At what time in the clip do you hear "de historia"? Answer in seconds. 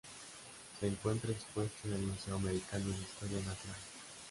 2.87-3.37